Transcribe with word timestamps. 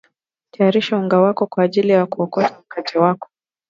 Tayarisha 0.51 0.97
unga 0.97 1.19
wako 1.19 1.47
kwa 1.47 1.63
ajili 1.63 1.89
ya 1.89 2.05
kuoka 2.05 2.59
mkate 2.61 2.99
wako 2.99 3.29